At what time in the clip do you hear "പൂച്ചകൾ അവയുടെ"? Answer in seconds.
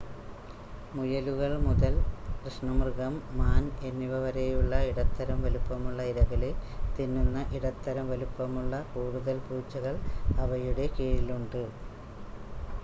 9.47-10.87